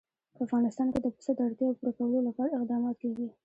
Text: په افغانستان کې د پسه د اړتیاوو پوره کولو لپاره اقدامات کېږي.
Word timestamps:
په 0.35 0.39
افغانستان 0.45 0.87
کې 0.93 0.99
د 1.01 1.07
پسه 1.15 1.31
د 1.35 1.39
اړتیاوو 1.47 1.77
پوره 1.77 1.91
کولو 1.97 2.19
لپاره 2.27 2.51
اقدامات 2.55 2.95
کېږي. 3.01 3.27